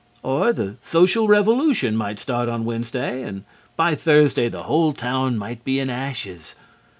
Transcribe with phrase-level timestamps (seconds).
[0.23, 3.43] Or the social revolution might start on Wednesday, and
[3.75, 6.55] by Thursday the whole town might be in ashes.